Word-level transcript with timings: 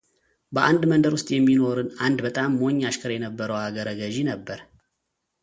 በአንድ 0.55 0.83
መንደር 0.91 1.13
ውስጥ 1.17 1.27
የሚኖርና 1.33 1.91
አንድ 2.05 2.17
በጣም 2.27 2.57
ሞኝ 2.61 2.79
አሽከር 2.91 3.13
የነበረው 3.17 3.59
አገረ 3.61 3.89
ገዢ 4.01 4.17
ነበር፡፡ 4.33 4.59